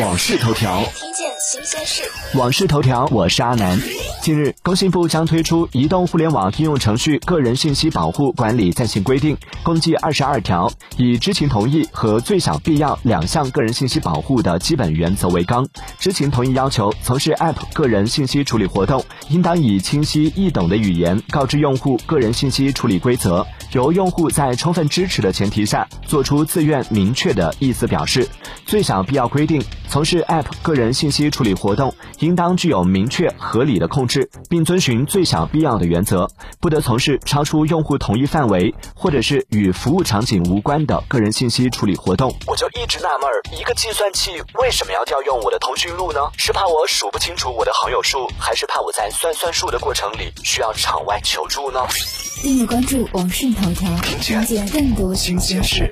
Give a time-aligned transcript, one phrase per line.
[0.00, 2.02] 往事头条，听见新鲜事。
[2.36, 3.80] 网事头条，我是阿南。
[4.20, 15.64] 近日，工信部将推出《移动互联网应用程序个人信息保护管理暂行规定》，共计二十二条，以知情同意和最小必要两项个人信息保护的基本原则为纲。
[16.00, 28.28] 知情同意要求，从事 App 个人信息处理活动，应当以清晰易懂的语言告知用户个人信息处理规则，由用户在充分支持的前提下，做出自愿明确的意思表示。
[28.66, 29.62] 最小必要规定，
[29.94, 36.28] 从事 App 个人信息处理活动，应当具有明确合理的控制，并遵循最小必要的原则，
[36.60, 42.34] 不得从事超出用户同意范围或者是与服务场景无关的个人信息处理活动。
[42.48, 46.18] 我就一直纳闷儿，一个计算器为什么要调用我的通讯录呢？
[46.36, 51.78] 是怕我数不清楚我的好友数，还是怕我在算算数的过程里需要场外求助呢？
[52.42, 55.88] 订阅关注网讯头条，了解更多新鲜事。